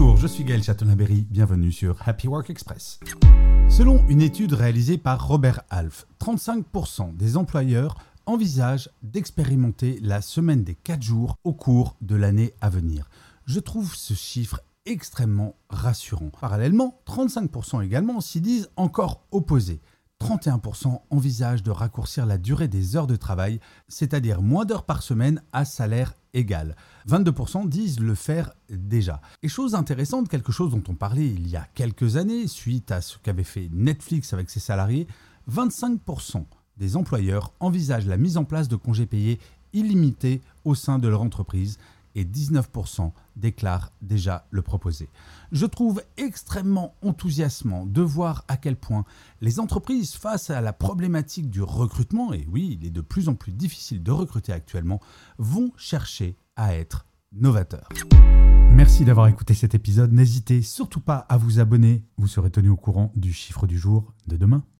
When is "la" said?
10.00-10.22, 22.24-22.38, 38.06-38.16, 50.60-50.72